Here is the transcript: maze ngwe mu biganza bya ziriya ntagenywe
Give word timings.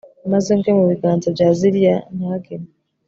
maze 0.31 0.51
ngwe 0.57 0.71
mu 0.77 0.85
biganza 0.91 1.27
bya 1.35 1.47
ziriya 1.57 1.95
ntagenywe 2.15 2.71